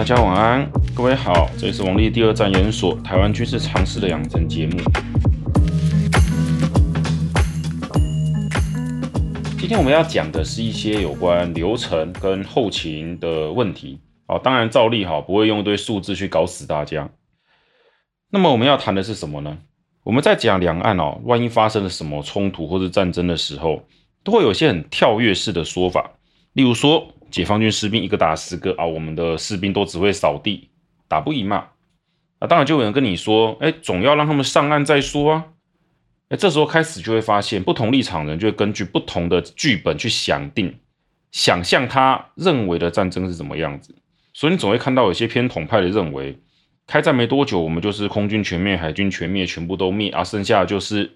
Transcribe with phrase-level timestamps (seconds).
[0.00, 4.78] 大家晚安，各位好，这里是王立第二站研所台湾军事常识的养成节目。
[9.58, 14.00] 今天我们要讲的是一些有关流程跟后勤的问题。
[14.26, 17.10] 好，当然照例哈，不会用一堆数字去搞死大家。
[18.30, 19.58] 那么我们要谈的是什么呢？
[20.04, 23.82] 我们在讲两岸哦，万一发生了什么冲突或者战争的时候，
[24.24, 26.12] 都会有些很跳跃式的说法，
[26.54, 27.06] 例如说。
[27.30, 30.68] 解放军士兵一个打十个啊，我们的士兵都只会扫地，
[31.08, 31.68] 打不赢嘛？
[32.40, 35.44] 啊，当然就有人跟你说，哎，总要让他们上岸再说啊。
[36.28, 40.78] 哎，这时候开始就会发现，不同立场人就会根据不同的剧本去想定、
[41.32, 43.94] 想象他认为的战争是怎么样子。
[44.32, 46.38] 所以你总会看到有些偏统派的认为，
[46.86, 51.10] 开战没多久，我们就是空军全灭、海军全灭，全部都灭啊，剩下就是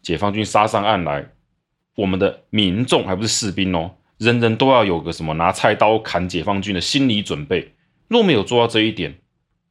[0.00, 1.28] 解放军杀上岸来，
[1.96, 3.90] 我们的民众还不是士兵哦。
[4.22, 7.72] 人人都要有个什么拿菜刀砍解放军的心理准备，
[8.06, 9.12] 若没有做到这一点，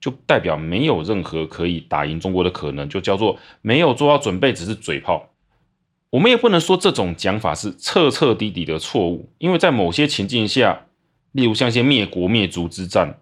[0.02, 5.30] 就代表没有任何可以打赢中国的可能，就叫做没有做到准备，只是嘴炮。
[6.10, 10.82] 我们也不能说这种讲法是彻彻底底的错误，因为在某些情境下，
[11.32, 13.20] 例如像一些灭国灭族之战，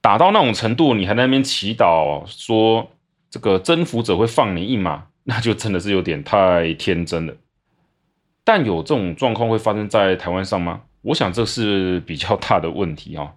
[0.00, 2.90] 打到那种程度，你还在那边祈祷说
[3.30, 7.36] 这个征服者会放你一马，那就真的是有点太天真了。
[8.44, 10.82] 但有这种状况会发生在台湾上吗？
[11.02, 13.36] 我想这是比较大的问题哈。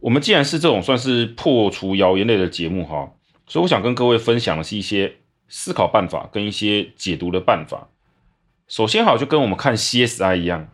[0.00, 3.12] 我们既然是这种算是破除谣言类的节目哈，
[3.46, 5.16] 所以我想跟各位分享的是一些
[5.48, 7.88] 思考办法跟一些解读的办法。
[8.68, 10.68] 首先哈，就跟我们看 CSI 一样，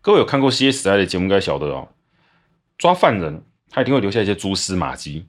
[0.00, 1.88] 各位有看过 CSI 的节目应该晓得哦。
[2.78, 5.26] 抓犯人他一定会留下一些蛛丝马迹，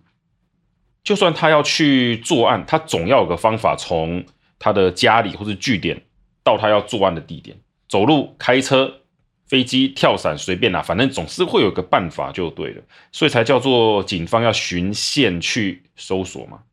[1.03, 4.25] 就算他要去作案，他总要有个方法从
[4.59, 6.03] 他的家里或是据点
[6.43, 7.57] 到他要作案的地点。
[7.87, 9.01] 走路、开车、
[9.47, 16.63] 飞机、跳伞，随便啦，反正总是会有个办法就对了，所以才叫做警方要循线去搜索嘛。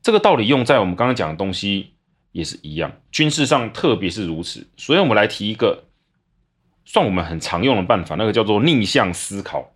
[0.00, 1.94] 这个道理用在我们刚刚讲的东西
[2.30, 4.64] 也是一样，军事上特别是如此。
[4.76, 5.84] 所以我们来提一个
[6.84, 9.74] 算我们很常用的办法，那个叫做逆向思考。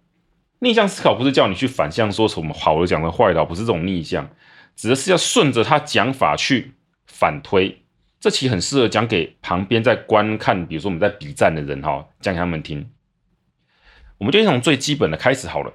[0.60, 4.30] 逆向思考不是叫你去反向说什么好的讲的坏的，不是这种逆向，
[4.76, 6.74] 指的是要顺着他讲法去
[7.06, 7.81] 反推。
[8.22, 12.88] 这期很适合讲给旁边在观看，比如说我们在比战的人哈，讲给他们听。
[14.18, 15.72] 我们就从最基本的开始好了。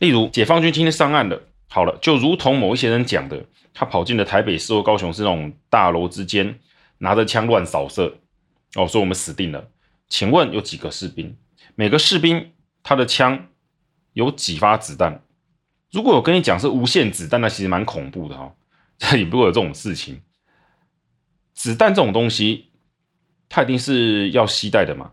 [0.00, 6.58] 例如，解放军今天上岸了，好了，就如同某一些人讲的，他跑进了台北市或高雄市那种大楼之间，
[6.98, 8.18] 拿着枪乱扫射，
[8.74, 9.68] 哦，说我们死定了。
[10.08, 11.36] 请问有几个士兵？
[11.76, 12.50] 每个士兵
[12.82, 13.46] 他的枪
[14.14, 15.22] 有几发子弹？
[15.92, 18.52] 如果我跟你讲是无限子弹，那其实蛮恐怖的哈。
[18.98, 20.20] 这里不会有这种事情。
[21.58, 22.66] 子弹这种东西，
[23.48, 25.10] 它一定是要携带的嘛？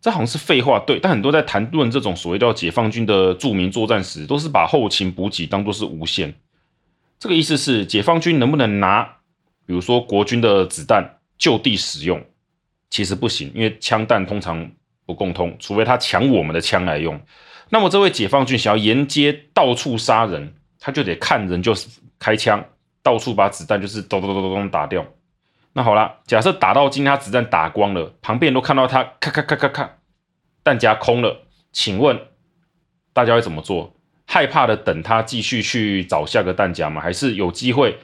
[0.00, 0.98] 这好像是废话，对。
[0.98, 6.34] 但很多在谈论这种所谓叫解放军的著名作战时，都是把后勤补给当做是无限。
[7.20, 9.04] 这个意思是，解放军能不能拿，
[9.64, 12.20] 比如说国军的子弹就地使用？
[12.90, 14.68] 其实不行，因为枪弹通常
[15.04, 17.20] 不共通，除非他抢我们的枪来用。
[17.68, 21.86] 那么这位解放军想要沿街到处杀人，他就得看人就是
[22.18, 22.64] 开枪，
[23.00, 25.06] 到处把子弹就是咚咚咚咚咚打掉。
[25.76, 29.90] 那好了，假设打到今天他子弹打光了，旁边都看到他咔咔咔咔咔，
[30.64, 32.18] 弹夹空了，请问
[33.12, 33.94] 大家会怎么做？
[34.24, 37.02] 害怕的等他继续去找下个弹夹吗？
[37.02, 37.98] 还是有机会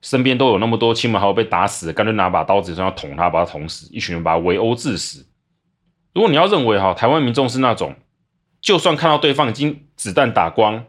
[0.00, 5.26] 身边都有那么多亲朋好友被打死，干脆拿把刀子想要捅他，把他捅死，一群人把他围殴致死？
[6.14, 7.94] 如果你要认为哈，台湾民众是那种，
[8.62, 10.86] 就算看到对方已经子弹打光，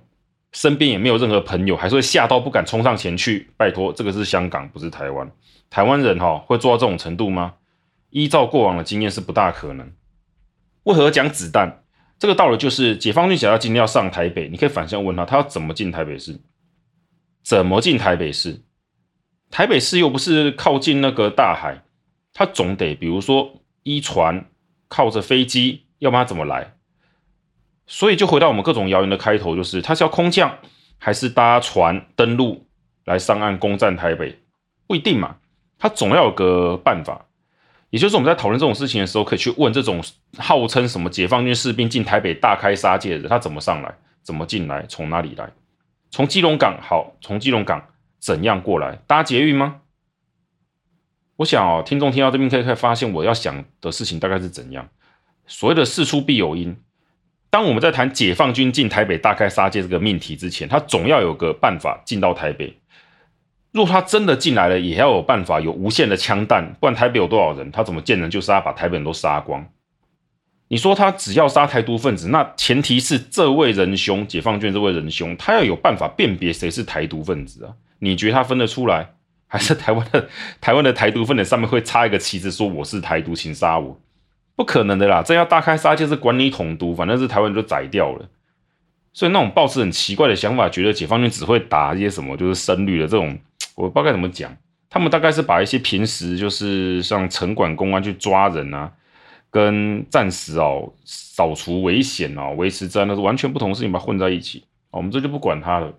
[0.51, 3.51] 身边也没有任何朋友，还是会吓到不敢冲上前去？
[3.55, 5.31] 拜托，这个是香港，不是台湾。
[5.69, 7.55] 台湾人哈会做到这种程度吗？
[8.09, 9.91] 依照过往的经验是不大可能。
[10.83, 11.83] 为何讲子弹？
[12.17, 16.39] 这个道理就是解放军想要今天要上台北，你可以反向问他，他要怎么进台北市？
[17.43, 18.63] 怎么进台北市？
[19.51, 21.83] 台北市又不是靠近那个大海，
[22.33, 24.45] 他总得比如说依船，
[24.87, 26.73] 靠着飞机，要不然他怎么来？
[27.91, 30.55] 所以就回到我们各种谣言的开头，就是他是要空降，
[30.99, 32.67] 还是搭船登陆
[33.05, 34.39] 来上岸攻占台北？
[34.85, 35.37] 不一定嘛。
[35.79, 37.25] 他总要有个办法，
[37.89, 40.03] 也就是我们在讨论这种事情的时候，可以去问这种
[40.37, 45.49] 号称什么解放军士兵进台北大开杀戒的，他怎么上来，怎么进来，从哪里来？
[46.11, 47.83] 从基隆港好，从基隆港
[48.19, 48.99] 怎样过来？
[49.07, 49.81] 搭捷运吗？
[51.37, 54.87] 我想哦，听众听到这边可以可以发现，我要想的事情大概是怎样？
[55.47, 56.77] 所谓的事出必有因，
[57.49, 62.77] 当我们在谈解放军进台北大开杀戒这个命题之前，他总要有个办法进到台北。
[63.71, 67.71] 若他真的进来了，也要有办法，有无限的枪弹，不然台北有多少人？
[67.71, 69.67] 他怎么见人就杀，把台北人都杀光？
[70.67, 77.73] 你说他只要杀台独分子，那前提是这位仁兄，解放军这位仁兄，他要有办法辨别谁是台独分子啊？
[77.99, 79.09] 你觉得他分得出来？
[79.47, 80.29] 还是台湾的
[80.61, 83.99] 台湾的台独分子上面会插一个旗子，说我是台独，请杀我？
[84.59, 85.23] 不可能的啦！
[85.23, 88.27] 这要大开杀戒是管理统独，反正是台湾就宰掉了。
[89.13, 93.39] 所以那种抱持很奇怪的想法，觉得解放军只会打一些什么就是深绿的这种，
[93.75, 94.53] 我不知道该怎么讲。
[94.89, 98.91] 他们大概是把一些平时就是像城管公安去抓人啊。
[99.49, 104.65] 跟战时哦，扫除危险哦，维持治安，那是完全不同的事情，把它混在一起。
[104.91, 105.93] 我们这就不管它了。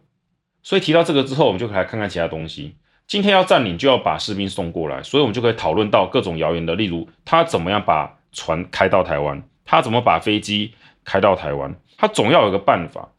[0.62, 2.74] 所以提到这个之后，我们就可以来看看其他东西。
[3.06, 10.74] 今天要占领，就要把士兵送过来，所以我们就可以讨论到各种谣言的，例如他怎么样把船开到台湾，他怎么把飞机
[11.04, 13.12] 开到台湾，他总要有个办法。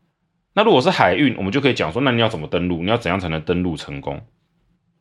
[0.54, 2.84] 那如果是海运，我们就可以讲说，那你要怎么登陆？
[2.84, 4.22] 你要怎样才能登陆成功？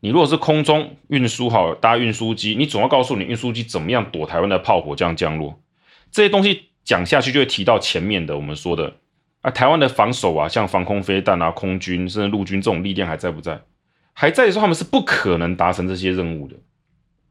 [0.01, 5.61] 你如果是空中运输好搭运输机，你总要告诉你运输机怎么样躲台湾的炮火这样降落。
[6.11, 8.95] 这些东西讲下去就会提到前面的我们说的
[9.43, 13.61] 啊，台湾的防守啊，像防空飞弹啊、空军甚至陆军这种力量还在不在？
[14.13, 16.57] 还在的时候，他们是不可能达成这些任务的。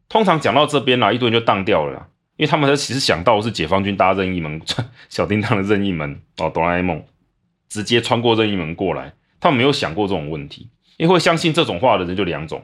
[0.08, 2.08] 通常讲到这边啦，一堆人就当掉了啦，
[2.39, 4.62] 因为他们其实想到是解放军搭任意门，
[5.12, 7.03] 小叮当的任意门哦，哆啦 A 梦
[7.68, 10.69] 直接穿过任意门过来，他们没有想过这种问题。
[10.95, 12.63] 因为会相信这种话的人就两种，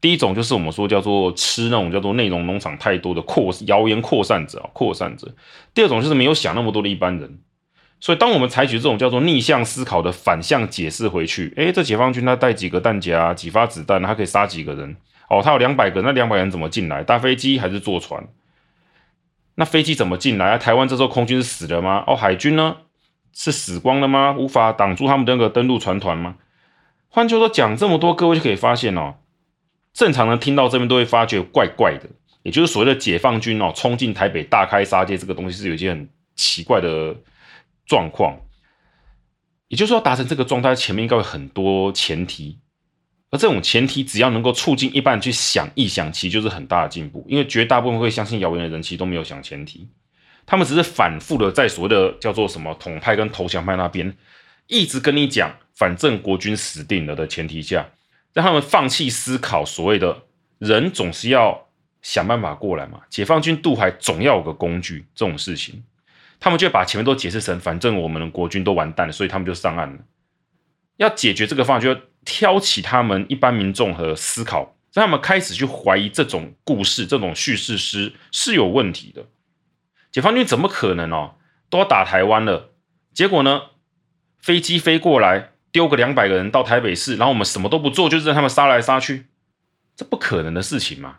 [0.00, 5.34] 第一种就是我们说叫做吃那种叫做内容农场太多的扩谣言扩散者啊，扩散者。
[5.74, 7.40] 第二种就是没有想那么多的一般人。
[7.98, 14.96] 所以当我们采取这种叫做逆向思考的反向解释回去，诶，这解放军他带几个弹夹，几发子弹，他可以杀几个人？
[15.28, 17.02] 哦，他有两百个，那两百人怎么进来？
[17.02, 18.24] 搭飞机还是坐船？
[19.58, 20.56] 那飞机怎么进来啊？
[20.56, 22.04] 台湾这时候空军是死了吗？
[22.06, 22.76] 哦，海军呢？
[23.32, 24.32] 是死光了吗？
[24.38, 26.36] 无法挡住他们的那个登陆船团吗？
[27.08, 29.16] 换句话说，讲这么多，各位就可以发现哦，
[29.92, 32.08] 正常人听到这边都会发觉怪怪的，
[32.44, 37.16] 也就是所谓的解放军哦，冲进台北大开杀戒，这个东西是有一些很奇怪的
[37.84, 38.38] 状况。
[39.66, 42.60] 也就是说，达成这个状态，前面应该有很多前提，
[43.30, 47.24] 而这种前提只要能够促进一般人去想一想，其实就是很大的进步。
[47.28, 49.86] 因为绝大部分会相信谣言的人，其实都没有想前提，
[50.46, 54.16] 他们只是反复的在所谓的叫做什么统派跟投降派那边。
[54.66, 57.88] 一直跟你讲，反正国军死定了的前提下，
[58.32, 60.24] 让他们放弃思考所谓的
[60.58, 61.68] 人总是要
[62.00, 63.00] 想办法过来嘛。
[63.10, 65.82] 解放军渡海总要有个工具，这种事情，
[66.40, 69.98] 他们就把前面都解释成，反正我们的国军都完蛋了，所以他们就上岸了。
[70.98, 79.24] 要解决这个方案，就要挑起他们一般民众和思考，让他们开始去怀疑这种故事、这种叙事诗是有问题的。
[80.12, 81.36] 解放军怎么可能哦，
[81.70, 82.70] 都要打台湾了，
[83.12, 83.62] 结果呢？
[84.38, 89.26] 飞机飞过来，丢个两百个人到台北市，然后我们什么都不做，就是让他们杀来杀去，
[89.96, 91.18] 这不可能的事情嘛。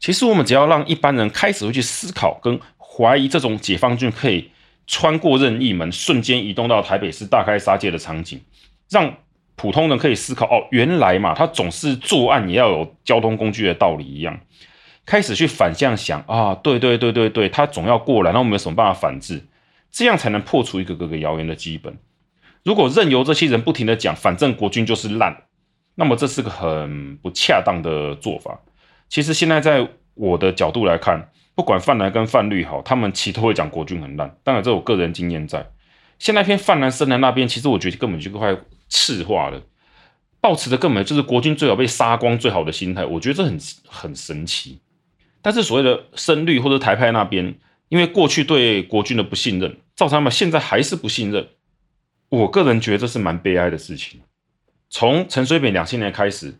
[0.00, 4.50] 其实我们只要让一般人开始会去思考跟怀疑这种解放军可以
[4.86, 8.40] 穿过任意门，瞬间移动到台北市大开杀戒的场景，
[8.90, 9.14] 让
[9.54, 14.40] 普通人可以思考哦，原来嘛，他总是作案也要有交通工具的道理一样，
[15.06, 19.42] 开始去反向想啊，对对对对对，他总要过来，那我们有什么办法反制？
[19.90, 21.96] 这样才能破除一个个个谣言的基本。
[22.64, 25.44] 如果任由这些人不停的讲，反正国军就是烂，
[25.94, 28.58] 那么这是个很不恰当的做法。
[29.08, 34.36] 其实现在在我的角度来看，不管泛蓝跟泛绿好，他们其实都会讲国军很烂。
[34.42, 35.70] 当然，这我个人经验在。
[36.18, 38.56] 现在偏泛蓝深蓝那边，其实我觉得根本就快
[38.88, 39.62] 赤化了，
[40.40, 43.04] 抱持的根本就是国军最好被杀光最好的心态。
[43.04, 44.80] 我觉得这很很神奇。
[45.40, 47.54] 但是所谓的深绿或者台派那边。
[47.88, 51.46] 因为过去对国军的不信任，造成他们现在还是不信任。
[52.30, 54.22] 我个人觉得这是蛮悲哀的事情。
[54.88, 56.54] 从陈水扁两千年开始，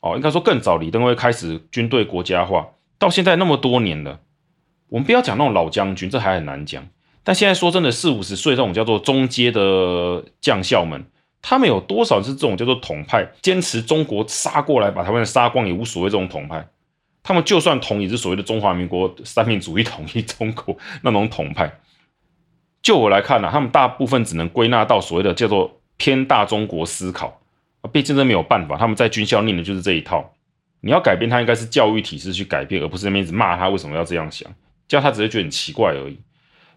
[0.00, 2.66] 哦，应该说更早，李登辉开始军队国家化，
[3.00, 4.20] 到现在那么多年了，
[4.90, 6.86] 我们不要讲那种老将军，这还很难讲。
[7.24, 11.04] 但现在说真的，四五十岁这种叫做中阶的将校们，
[11.40, 16.68] 他们有多少是这种叫做统派，坚持中国杀过来把台湾杀光也无所谓这种统派？
[17.22, 21.80] 他们就算统一是所谓的中华民国三民主义统一中国那种统派，
[22.82, 27.40] 就我来看呢、他们大部分只能归纳到所谓的叫做偏大中国思考
[27.80, 30.34] 啊，毕竟这没有办法，他们在军校念的就是这一套。
[30.80, 34.50] 你要改变他，应该是教育体制去改变，而不是那边一直骂他为什么要这样想，
[34.88, 36.18] 这样他只会觉得很奇怪而已。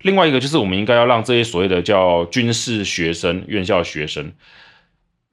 [0.02, 4.34] 另外一个就是，我们应该要让这些所谓的叫军事学生、院校学生。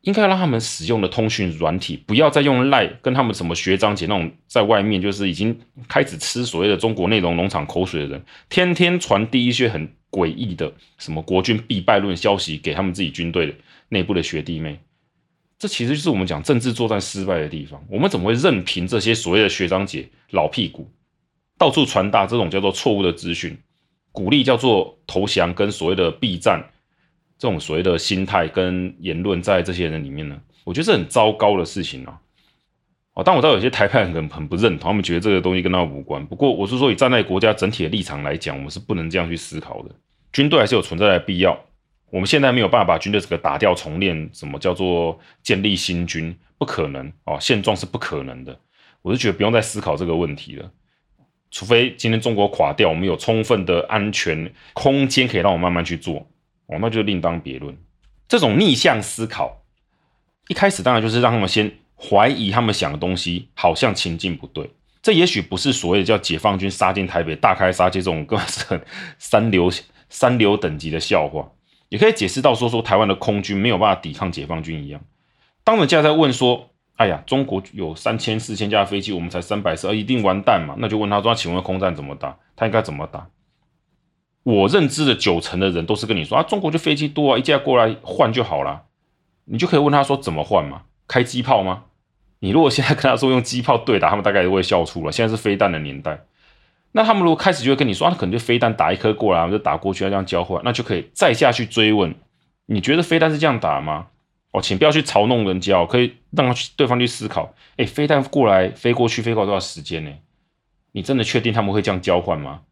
[0.02, 5.54] 应该让他们使用的通讯软体，不要再用赖跟他们什么学长姐那种在外面就是已经
[5.88, 13.54] 开始吃所谓的中国内容农场口水的人，天天传递一些很诡异的什么国军必败论消息给他们自己军队
[13.90, 14.80] 内部的学弟妹。
[15.60, 17.78] 这其实就是我们讲政治作战失败的地方。
[17.90, 20.90] 我们怎么会任凭这些所谓的学长姐老屁股
[21.58, 23.56] 到处传达这种叫做错误的资讯？
[24.10, 26.64] 鼓励叫做投降跟所谓的避战
[27.38, 32.18] 这种所谓的心态跟言论在这些人里面呢，我觉得是很糟糕的事情啊。
[33.12, 36.24] 哦，但我知道有些台派很很不认同，他们觉得这个东西跟他无关。
[36.24, 39.90] 不过我是说，以站在国家整体的立场来讲，我们是不能这样去思考的。
[40.32, 41.58] 军队还是有存在的必要。
[42.10, 46.36] 我们现在没有办法把军队这个打掉重练，什么叫做建立新军？
[46.58, 48.58] 不可能哦，现状是不可能的。
[49.00, 50.70] 我是觉得不用再思考这个问题了，
[51.50, 56.28] 除非今天中国垮掉，我们有充分的安全空间可以让我慢慢去做
[56.66, 57.74] 哦，那就另当别论。
[58.28, 59.62] 这种逆向思考，
[60.48, 64.70] 一开始当然就是让他们先怀疑他们想的东西好像情境不对。
[65.00, 68.82] 这也许不是所谓的叫解放军杀进台北大开杀戒这种根本是
[69.18, 69.70] 三流
[70.10, 71.50] 三流等级的笑话。
[71.90, 75.00] 也可以解释到说说台湾的空军没有办法抵抗解放军一样。
[75.62, 80.74] 当人家在问说，哎呀，中国有三千四千架飞机，我们才三百四，一定完蛋嘛？
[80.78, 82.38] 那就问他说，请问空战怎么打？
[82.56, 83.28] 他应该怎么打？
[84.42, 88.84] 我认知的九成的人都是跟你说啊，中国就飞机多啊，一架过来换就好了。
[89.44, 90.82] 你就可以问他说怎么换嘛？
[91.08, 91.84] 开机炮吗？
[92.38, 95.12] 你如果现在跟他说用机炮对打，他们大概都会笑出了。
[95.12, 96.20] 现在是飞弹的年代。
[96.92, 102.14] 那他们如果开始就会跟你说，啊，可能就飞弹打一颗过来，我们就打过去，要这样交换，那就可以再下去追问，
[102.66, 104.08] 你觉得飞弹是这样打吗？
[104.52, 107.54] 哦，请不要去嘲弄人家，可以让他去对方去思考。
[107.76, 110.10] 哎，飞弹过来飞过去飞过多少时间呢？
[110.90, 112.62] 你真的确定他们会这样交换吗？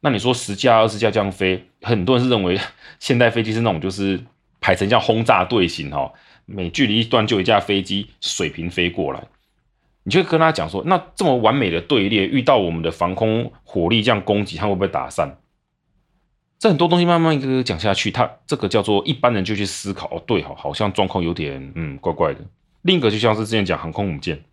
[0.00, 2.60] 那你说十架二十架这样飞，很多人是认为
[2.98, 4.20] 现代飞机是那种就是
[4.60, 6.12] 排成像轰炸队形哈，
[6.44, 9.22] 每距离一段就一架飞机水平飞过来。
[10.04, 15.38] 你就跟他讲说，那这么完美的队列，遇到我们的防空火力这样攻击，他会不会打散？
[16.58, 22.40] 这很多东西慢慢一个个讲下去，他这个叫做一般人就去思考哦，对，好，好像状况有点嗯怪怪的。
[22.82, 24.44] 另一个就像是之前讲航空母舰，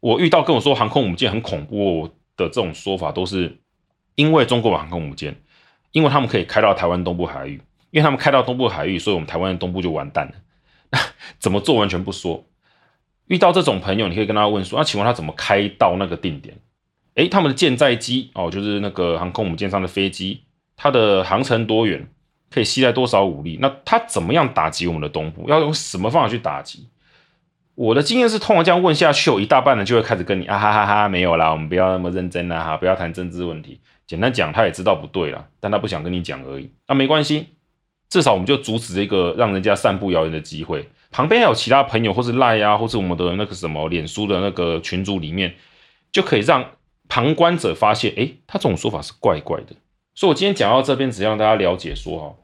[0.00, 3.58] 我遇到跟我说航空母舰很恐怖的这种说法，都是
[4.14, 5.40] 因为中国的航空母舰，
[5.92, 11.00] 因为他们可以开到台湾东部海域，因为他们开到东部海域，所以我们台湾的东部就完蛋了。
[11.38, 12.44] 怎么做完全不说。
[13.30, 16.56] 遇到这种朋友，你可以跟他问说：“那、请问他怎么开到那个定点？
[17.14, 20.42] 诶，他们的舰载机哦，就是那个航空母舰上的飞机，
[20.76, 22.08] 它的航程多远？
[22.50, 23.56] 可以携带多少武力？
[23.62, 25.48] 那他怎么样打击我们的东部？
[25.48, 26.88] 要用什么方法去打击？
[27.76, 33.80] 我的经验是，通常这样问下去，有一大半人就会开始跟你啊哈哈哈，没有啦，我们不要那么认真啦，哈，不要谈政治问题。
[34.08, 36.68] 简单讲，他也知道不对啦，但他不想跟你讲而已。
[36.88, 37.46] 那没关系，
[38.08, 45.54] 至少我们就阻止这个让人家散布谣言的机会。”旁边还有其他朋友，或是赖啊，或是我们的那个什么脸书的那个群组里面，
[46.12, 46.64] 就可以让
[47.08, 49.74] 旁观者发现，诶，他这种说法是怪怪的。
[50.14, 52.34] 所以，我今天讲到这边，只让大家了解说哈，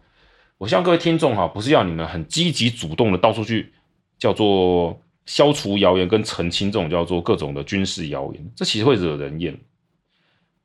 [0.59, 3.73] 我希望各位听众哈，不是要你们很积极主动的到处去
[4.19, 9.57] 叫做消除谣言跟澄清这种叫做各种的军事谣言，这其实会惹人厌。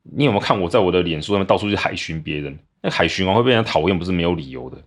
[0.04, 2.58] 你有没有看我在我的脸书上面到处去海巡别人？
[2.82, 4.78] 那海巡完会被人讨厌，不是没有理由的。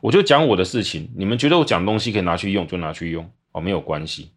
[0.00, 4.30] 我就讲我的事情，你们觉得我讲东西可以拿去用就拿去用哦，没有关系。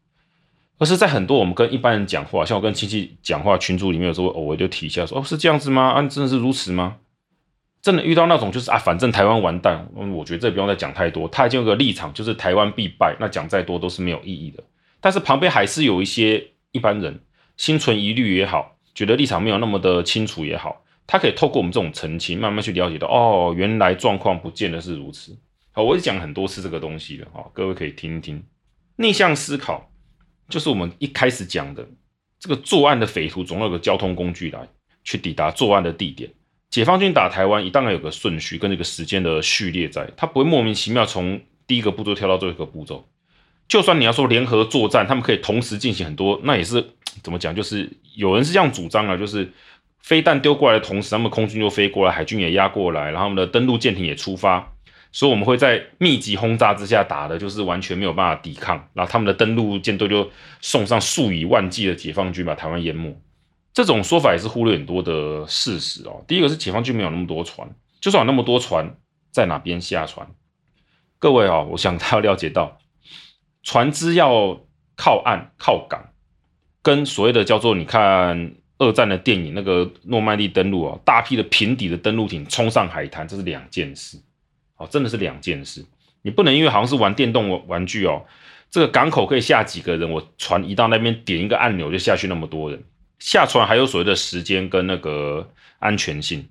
[0.80, 5.92] 而是在很多我们跟一般人讲话，像我跟亲戚讲话群组里面有时候偶尔就提一下说哦，是这样子吗？
[5.92, 6.98] 啊，真的是如此吗？
[7.82, 11.28] 真的遇到那种就是啊，反正台湾完蛋，我觉得这不用再讲太多。
[11.28, 14.64] 他已经有个立场，就是台湾必败，那讲再多都是没有意义的。
[15.00, 17.20] 但是旁边还是有一些一般人
[17.56, 25.38] 心存疑虑也好，觉得立场没有那么的清楚也好，他可以透过我们这种澄清，慢慢去了解到哦，原来状况不见得是如此。
[25.76, 28.44] 好，我也讲很多次这个东西了，好，各位可以听一听。
[28.98, 29.92] 逆向思考
[30.48, 31.84] 就是我们一开始讲的，
[32.40, 34.68] 这个作案的匪徒总有个交通工具来
[35.04, 36.32] 去抵达作案的地点。
[36.70, 43.08] 解放军打台湾，一当然有个顺序跟这个时间的序列在，他不会莫名其妙从第一个步骤跳到最后一个步骤。
[43.68, 46.86] 就算你要说联合作战，他们可以同时进行很多，那也是
[47.24, 47.56] 怎么讲？
[47.56, 49.52] 就是有人是这样主张啊，就是
[50.00, 54.73] 飞弹丢过来的同时，他们空军就飞过来，海军也压过来，然后他们的登陆舰艇也出发。
[55.14, 60.30] 所以我们会在密集轰炸之下打的，就是完全没有办法抵抗，然后他们的登陆舰队就
[60.60, 63.16] 送上数以万计的解放军把台湾淹没。
[63.74, 66.26] 这种说法也是忽略很多的事实哦。
[66.28, 67.70] 第一个是解放军没有那么多船，
[68.02, 68.96] 就算有那么多船，
[69.32, 70.28] 在哪边下船？
[71.20, 72.80] 各位啊，我想他要了解到，
[73.62, 74.62] 船只要
[74.98, 76.10] 靠岸靠港，
[76.82, 84.18] 跟所谓的叫做你看二战的电影那个诺曼底登陆啊，大批的平底的登陆艇冲上海滩，这是两件事。
[84.90, 85.86] 真的是两件事，
[86.22, 88.26] 你不能因为好像是玩电动玩具哦，
[88.70, 92.84] 这个港口可以下几个人，我船移到那边点一个按钮就下去那么多人，
[93.20, 95.50] 下船还有所谓的时间跟那个
[95.80, 96.48] 安全性。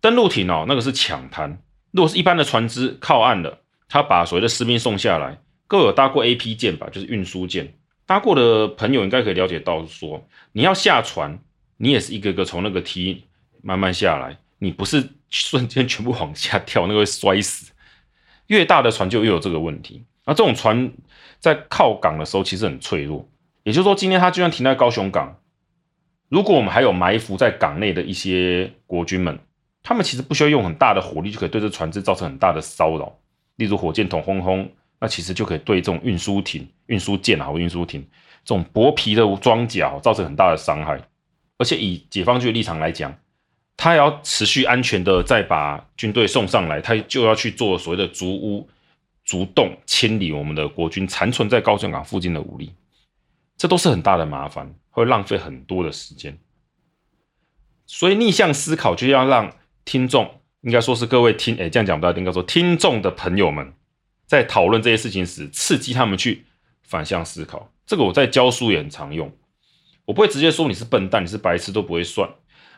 [0.00, 6.88] 登陆艇哦，那个是抢滩，如果是一般的船只靠岸了，他把所谓的士兵送下来，各有搭过 AP 舰吧？
[6.90, 7.74] 就是运输舰，
[8.06, 11.38] 搭过的朋友应该可以了解到说，你要下船，
[11.76, 13.24] 你也是一个个从那个梯
[13.62, 14.38] 慢慢下来。
[14.60, 17.72] 你不是瞬间全部往下跳，那个会摔死。
[18.46, 20.04] 越大的船就越有这个问题。
[20.26, 20.92] 那这种船
[21.40, 23.28] 在靠港的时候其实很脆弱，
[23.64, 25.36] 也就是说，今天它就算停在高雄港，
[26.28, 29.38] 如果我们还有埋伏在港内的一些国军们，
[29.82, 33.16] 他们其实不需要用很大的火力就可以对这船只造成很大的骚扰，
[33.56, 38.06] 例如火箭筒轰轰，那其实就可以对这种运输艇、运输舰啊或运输艇
[38.44, 41.00] 这种薄皮的装甲造成很大的伤害。
[41.56, 43.16] 而且以解放军的立场来讲，
[43.82, 48.68] 他要持续安全的再把军队送上来，他就要去做所谓的筑屋、
[49.24, 52.74] 筑洞，清理我们的国军残存在高雄港附近的武力，
[53.56, 56.38] 这都是很大的麻烦，会浪费很多的时间。
[57.86, 59.50] 所以逆向思考就要让
[59.86, 63.72] 听众，应该说是各位听，哎，这样讲不大，应该说听众的朋友们，
[64.26, 66.44] 在讨论这些事情时，刺激他们去
[66.82, 67.72] 反向思考。
[67.86, 69.32] 这个我在教书也很常用，
[70.04, 72.28] 我不会直接说你是笨蛋，你是白痴都不会算，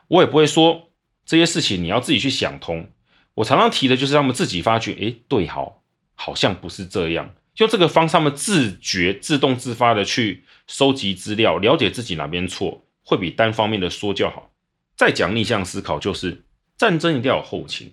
[0.06, 0.90] 我也不会说。
[1.24, 2.88] 这些事情你要自己去想通。
[3.34, 5.82] 我常常提的就是他们自己发觉，诶，对，好，
[6.14, 7.34] 好像不是这样。
[7.54, 14.50] 就这个方式，他们自觉、自动自发的去收集资料，了解自己哪边错，会比单方面的说教好。
[14.96, 16.44] 再讲逆向思考，就是
[16.76, 17.92] 战争一定要有后勤。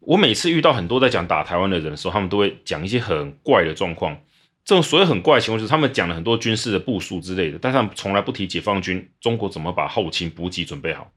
[0.00, 4.16] 我每次遇到很多在讲打台湾的人的时候，他们都会讲一些很怪的状况。
[4.64, 11.10] 这种所谓很怪的情况，就是他们讲了很多军事的部署之类的，但是他们从来不提解放军中国怎么把后勤补给准备好。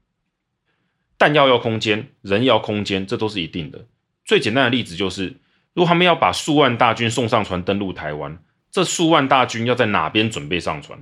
[1.20, 3.84] 弹药要空间，人要空间，这都是一定的。
[4.24, 5.26] 最简单的例子就是，
[5.74, 10.98] 如果他们要把数万大军送上船登陆台湾，这数万大军要在哪边准备上船？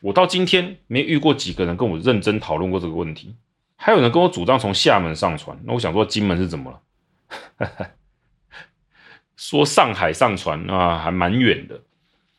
[0.00, 3.36] 我到今天没遇过几个人跟我认真讨论过这个问题。
[3.76, 7.60] 还有人跟我主张从厦门上船，那我想说金门是怎么了？
[9.36, 11.78] 说上海上船啊，还蛮远的。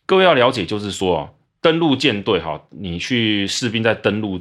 [0.07, 1.29] 各位要了解，就是说啊，
[1.61, 4.39] 登陆舰队哈，你去士兵在登陆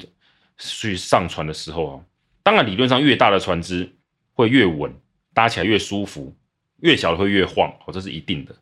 [0.56, 2.00] 去上船的时候啊。
[2.42, 3.97] 当然，理论上越大的船只
[4.32, 4.94] 会越稳，
[5.35, 6.35] 搭起来越舒服；
[6.78, 8.55] 越小的会越晃，哦，这是一定的。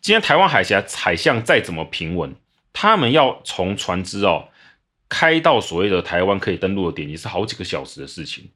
[0.00, 2.34] 今天台湾海峡海象再怎么平稳，
[2.72, 4.48] 他们要从船只哦
[5.08, 8.50] 开到所谓的台湾可以登陆的点，也是好几个小时的事情。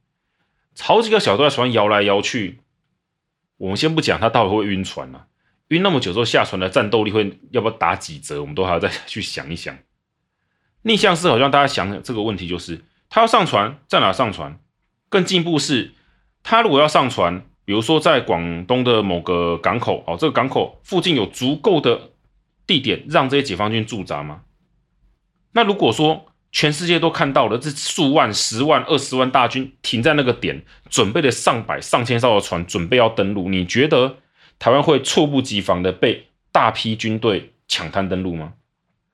[0.80, 2.60] 好几个小时都在船摇来摇去，
[3.58, 5.26] 我们先不讲它到底会晕船啊，
[5.68, 9.76] 晕那么久之后下船的战斗力会要不要打几折，我们都还要再去想一想。
[10.80, 12.82] 逆向思考，让大家想这个问题就是。
[13.14, 14.58] 他要上船，在哪上船？
[15.12, 15.92] 更进一步是，
[16.42, 22.12] 他如果要上船，比如说在广东的某个港口，哦，这个港口附近有足够的
[22.66, 24.40] 地点让这些解放军驻扎吗？
[25.52, 34.16] 那如果说全世界都看到了这数万、十万、二十万大军停在那个点，准备了上百、上千艘的船，准备要登陆，你觉得
[34.58, 38.54] 台湾会猝不及防的被大批军队抢滩登陆吗？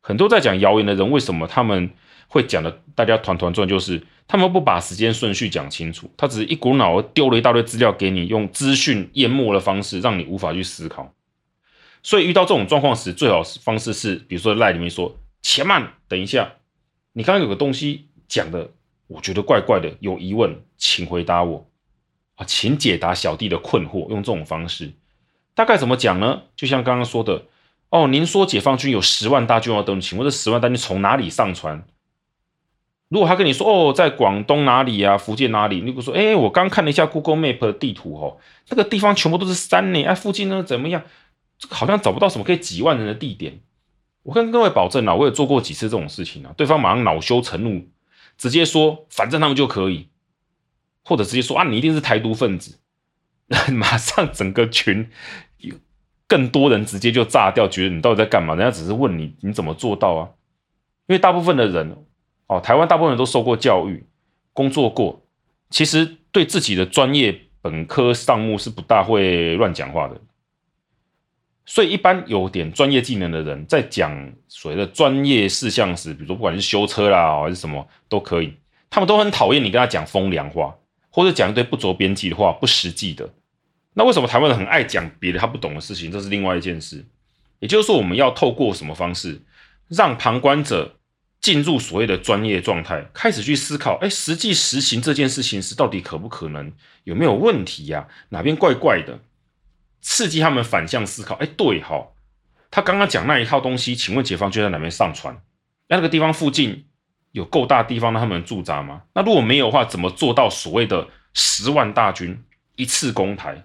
[0.01, 1.91] 很多在讲谣言的人，为什么他们？
[2.31, 11.15] 会讲的，大家团团转，就是他们不把时间顺序讲清楚，他只是一股脑丢了一大堆资料给你，用资讯淹没的方式，让你无法去思考。
[12.03, 16.53] 所以遇到这种状况时，最好的方式是，比如说赖里面说：“且慢，等一下，
[17.15, 18.71] 你刚刚有个东西讲的，
[19.07, 21.67] 我觉得怪怪的，有疑问，请回答我
[22.37, 24.93] 啊，请解答小弟的困惑。”用这种方式，
[25.55, 26.43] 大概怎么讲呢？
[26.55, 27.47] 就像刚刚说的，
[27.89, 31.85] 哦，您说解放军有十万大军要登，请问这十万大军从哪里上船？
[33.09, 35.81] 如果他跟你说哦，在广东哪里啊，福建哪里？
[35.81, 38.37] 你如果说，哎，我刚看了一下 Google Map 的地图哦，
[38.69, 41.03] 那个地方全部都是山呢，哎，附近呢怎么样？
[41.59, 43.61] 这个好像找不到什么可以几万人的地点。
[44.25, 47.89] 我跟各位保证啊，我有做过几次这种事情啊，对方马上恼羞成怒，
[48.37, 50.09] 直接说反正他们就可以，
[51.03, 52.79] 或者直接说啊，你一定是台独分子，
[53.73, 55.09] 马上整个群
[55.57, 55.75] 有
[56.27, 58.55] 更多人直接就炸掉，觉得你到底在干嘛？
[58.55, 60.29] 人家只是问你，你怎么做到啊？
[61.07, 62.05] 因为大部分的人。
[62.49, 64.05] 哦，台湾大部分人都受过教育，
[64.55, 65.23] 工作过，
[65.71, 70.19] 其实对自己的专业本科项目是不大会乱讲话的。
[71.67, 78.55] 所以，一般有点专业技能的人，在讲所谓的专业事项时，比如说不管是修车啦，还是什么都可以，
[78.89, 80.75] 他们都很讨厌你跟他讲风凉话，
[81.11, 83.29] 或者讲一堆不着边际的话、不实际的。
[83.93, 86.11] 那为什么台湾人很爱讲别的他不懂的事情？
[86.11, 87.05] 这是另外一件事。
[87.59, 89.39] 也就是说，我们要透过什么方式，
[89.89, 90.95] 让旁观者。
[91.41, 96.73] 进入所谓的专业状态，开始去思考，哎，实际实行这件事情是到底可不可能，
[97.05, 99.21] 有没有问题呀、哪边怪怪的？
[100.01, 101.35] 刺激他们反向思考。
[101.37, 102.09] 哎，对哈，
[102.71, 105.41] 他刚刚讲那一套东西，请问解放军在哪边上船？
[105.89, 106.87] 那那个地方附近
[107.33, 109.03] 有够大地方让他们驻扎吗？
[109.15, 112.45] 那如果没有的话，怎么做到所谓的十万大军
[112.77, 113.65] 一次攻台？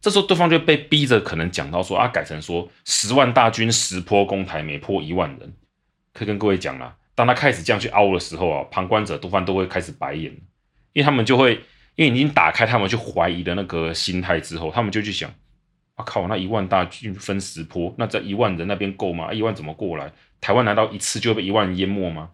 [0.00, 5.52] 这时候对方就被逼着可能讲到说啊，改成说十万大军十波攻台，每波一万人。
[6.12, 10.32] 可以跟各位讲啦，当他开始这样去凹的时候啊，旁观者多半都会开始白眼，
[10.92, 11.54] 因为他们就会
[11.94, 15.30] 因为已经打开他们去怀疑的那个心态之后，他们就去想：
[15.94, 19.32] 啊靠，那一万大军分十波，那这一万人那边够吗？
[19.32, 20.12] 一万怎么过来？
[20.40, 22.30] 台湾难道一次就被一万淹没吗？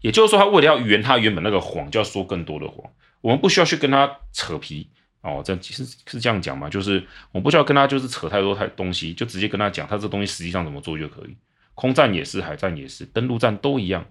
[0.00, 2.90] 也就是说，他为了要圆他原本那个谎，就要说更多的谎。
[3.20, 4.88] 我们不需要去跟他扯皮
[5.20, 11.36] 哦，这其实是这样讲嘛，就是我们不需要跟他就是扯太多太东西，就直接跟他讲他这东西实际上怎么做就可以。
[11.76, 14.04] 空战也是，海战也是，登陆战都一样。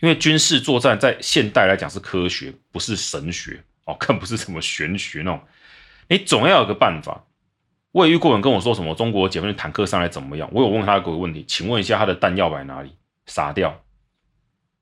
[0.00, 5.40] 因为军事作战在现代来讲是科学，不是神学哦， 更不是什么玄学那种。
[6.08, 7.24] 你总要有个办法。
[7.92, 10.50] 我也遇过人跟我说什么中国解放军坦克上来怎么样？
[10.52, 12.96] 我有问他一个问题，请问一下他的弹药摆哪里？
[13.26, 13.82] 傻掉。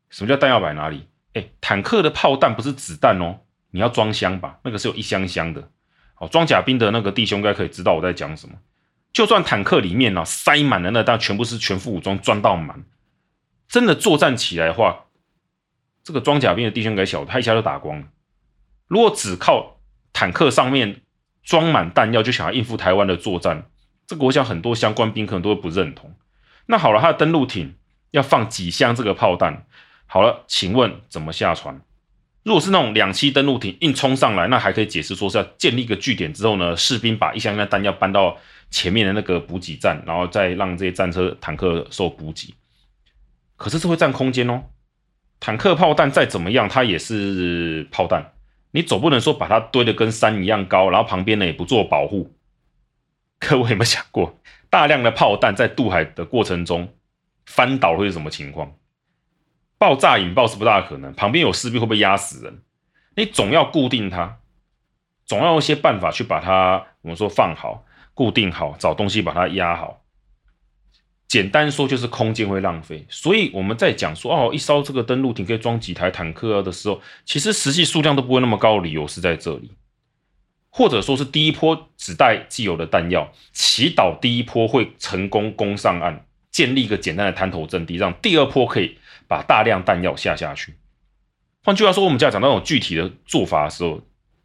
[0.09, 1.07] 什么叫弹药摆哪里？
[1.35, 3.41] 哎，坦克的炮弹不是子弹哦，
[3.71, 4.59] 你要装箱吧？
[4.65, 5.69] 那个是有一箱箱的。
[6.17, 8.55] 哦，装甲兵的那个弟兄应该可以知道我在讲什么。
[9.13, 12.83] 就算坦克里面呢、塞满了那弹，全部是全副武装装到满。
[13.69, 15.05] 真的作战起来的话，
[16.03, 18.07] 这个装甲兵的弟兄该小，他一下就打光了。
[18.89, 19.79] 如果只靠
[20.13, 21.03] 坦克上面
[21.43, 23.67] 装满弹药就想要应付台湾的作战，
[24.07, 26.15] 这个我想很多相关兵可能都会不认同。
[26.67, 27.75] 那好了，他的登陆艇
[28.11, 29.67] 要放几箱这个炮弹？
[30.07, 31.81] 好了，请问怎么下船？
[32.45, 38.37] 如果是那种两栖登陆艇硬冲上来，那还可以解释说是要建立一个据点之后呢，士兵把一箱箱弹药搬到
[38.73, 42.53] 前面的那个补给站，然后再让这些战车坦克受补给。
[43.57, 44.65] 可是这会占空间哦，
[45.39, 48.33] 坦克炮弹再怎么样，它也是炮弹，
[48.73, 52.35] 你总不能说把它堆得跟山一样高，然后旁边呢也不做保护。
[53.39, 56.95] 各位有没有想过，大量的炮弹在渡海的过程中
[57.47, 58.75] 翻倒会是什么情况？
[59.79, 62.63] 爆炸引爆是不大可能，旁边有士兵会不会压死人？
[63.15, 64.39] 你总要固定它，
[65.27, 69.99] 总要一些办法去把它，我们说放好、固定好，找东西把它压好。
[71.29, 79.71] 简单说就是空间会浪费，所以我们在讲说哦，一艘这个登陆艇可以装几台坦克啊的时候，其实实际数量都不会那么高的，理由是在这里，
[80.69, 90.75] 或者说是第一波只带既有的弹药，祈祷第一波会成功攻上岸，建立一个简单的滩头阵地，让第二波可以把大量弹药下下去。
[91.65, 94.03] 换句话说，我们就要讲到那种具体的做法的时候，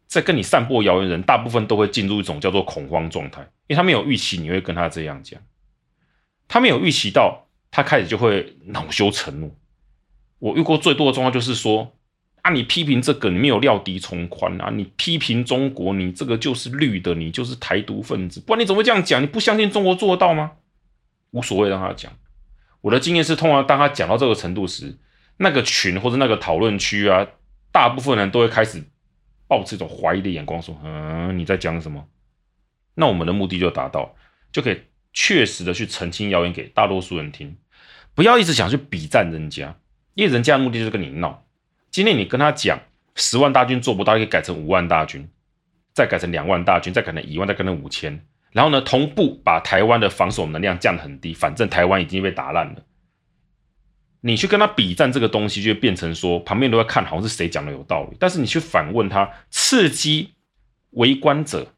[0.08, 5.40] 在跟你散播谣言人，大部分都会进入一种叫做恐慌状态，因为他没有预期你会跟他这样讲。
[6.48, 9.54] 他没有预期到，他开始就会恼羞成怒。
[10.38, 11.94] 我遇过最多的状况就是说，
[12.40, 14.70] 啊，你批评这个，你没有料敌从宽啊！
[14.70, 18.40] 你批评中国，你这个就是绿的，你就是台独分子。
[18.40, 19.22] 不然你怎么会这样讲？
[19.22, 20.52] 你不相信中国做得到吗？
[21.32, 22.10] 无所谓，让他讲。
[22.80, 24.96] 我的经验是，通常当他讲到这个程度时，
[25.36, 27.26] 那个群或者那个讨论区啊，
[27.70, 28.82] 大部分人都会开始
[29.48, 32.06] 抱持一种怀疑的眼光，说：“嗯，你在讲什么？”
[32.94, 34.14] 那我们的目的就达到，
[34.52, 34.82] 就可以。
[35.10, 37.56] 确实的去澄清谣言给大多数人听，
[38.14, 39.74] 不要一直想去比战人家，
[40.14, 41.44] 因为人家的目的就是跟你闹。
[41.90, 42.78] 今天你跟他讲
[43.16, 45.26] 十万大军做不到，可以改成五万大军，
[45.92, 48.20] 再改成两万大军，再改成一万，再改成五千，
[48.52, 52.82] 然后呢，同步把台湾的防守能量降得很低，反正台湾已经被打烂了。
[54.20, 60.34] 你去跟他比战这个东西，就变成说旁边都在看好像是谁讲的有道理，但是你去反问他，刺激
[60.90, 61.74] 围观者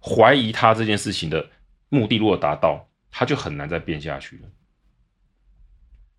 [0.00, 1.46] 怀疑他这件事情的。
[1.88, 4.42] 目的如果达到，他就很难再变下去了。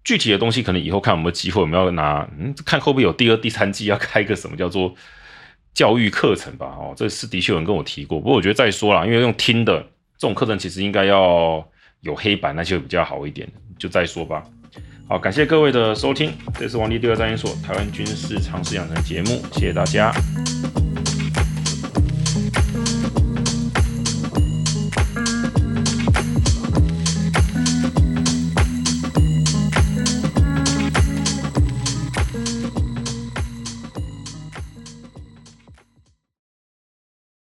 [0.02, 4.96] 具体的东西可能以后看有没有机会，我们要拿嗯，看会不会有第二、第三季要开一个什么叫做
[5.74, 6.68] 教育课程吧。
[6.68, 9.78] 哦，这是的确有人跟我提过，不过我觉得再说了，因为用听的
[10.18, 13.46] 这种课程其实应该要有黑板，那些比较好一点，
[13.78, 14.46] 就再说吧。
[15.10, 20.12] 好，感谢各位的收听，这是王力第二战研所台湾军事常识养成节目，谢谢大家。